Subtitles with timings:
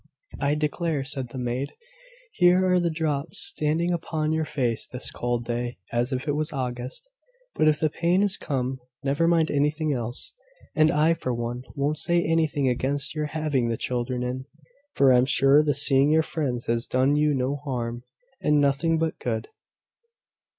[0.39, 1.73] "I declare," said the maid,
[2.31, 6.51] "here are the drops standing upon your face this cold day, as if it was
[6.51, 7.07] August!
[7.53, 10.33] But if the pain is cone, never mind anything else!
[10.73, 14.45] And I, for one, won't say anything against your having the children in;
[14.95, 18.01] for I'm sure the seeing your friends has done you no harm,
[18.41, 19.49] and nothing but good."